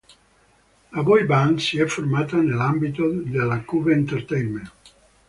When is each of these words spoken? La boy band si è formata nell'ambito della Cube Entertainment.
La 0.93 1.03
boy 1.03 1.25
band 1.27 1.59
si 1.59 1.77
è 1.77 1.85
formata 1.85 2.35
nell'ambito 2.37 3.07
della 3.07 3.61
Cube 3.61 3.93
Entertainment. 3.93 4.73